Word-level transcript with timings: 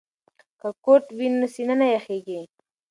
که 0.59 0.67
کوټ 0.83 1.03
وي 1.17 1.27
نو 1.39 1.47
سینه 1.53 1.75
نه 1.81 1.87
یخیږي. 1.95 2.39